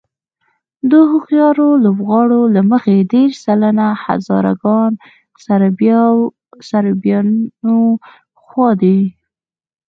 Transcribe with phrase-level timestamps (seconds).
[0.89, 5.01] د هوښیارو لوبغاړو له مخې دېرش سلنه هزاره ګان د
[6.67, 7.77] سرابيانو
[8.45, 8.99] خوا دي.